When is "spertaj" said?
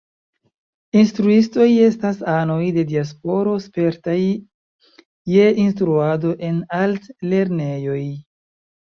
3.67-4.17